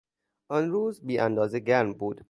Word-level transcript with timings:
آن 0.49 0.71
روز 0.71 1.01
بیاندازه 1.05 1.59
گرم 1.59 1.93
بود. 1.93 2.19